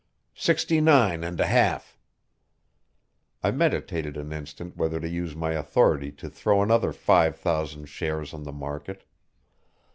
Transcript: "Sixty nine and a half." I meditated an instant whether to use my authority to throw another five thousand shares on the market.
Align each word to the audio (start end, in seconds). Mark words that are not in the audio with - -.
"Sixty 0.33 0.81
nine 0.81 1.23
and 1.23 1.39
a 1.39 1.45
half." 1.45 1.95
I 3.43 3.51
meditated 3.51 4.17
an 4.17 4.33
instant 4.33 4.75
whether 4.75 4.99
to 4.99 5.07
use 5.07 5.35
my 5.35 5.51
authority 5.51 6.11
to 6.13 6.27
throw 6.27 6.63
another 6.63 6.91
five 6.91 7.35
thousand 7.37 7.85
shares 7.85 8.33
on 8.33 8.41
the 8.41 8.51
market. 8.51 9.03